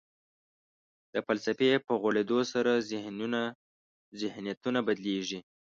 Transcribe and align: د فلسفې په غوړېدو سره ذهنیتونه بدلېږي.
د 1.13 1.15
فلسفې 1.27 1.71
په 1.85 1.93
غوړېدو 2.01 2.39
سره 2.53 2.71
ذهنیتونه 4.23 4.79
بدلېږي. 4.87 5.39